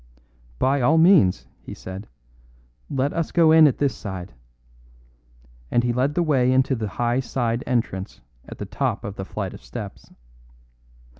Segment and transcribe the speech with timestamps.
[0.57, 2.07] "By all means," he said;
[2.89, 4.33] "let us go in at this side."
[5.69, 8.19] And he led the way into the high side entrance
[8.49, 10.11] at the top of the flight of steps.